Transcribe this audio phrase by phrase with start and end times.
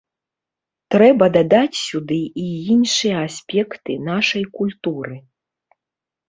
[0.93, 2.45] Трэба дадаць сюды і
[2.77, 5.15] іншыя аспекты нашай культуры.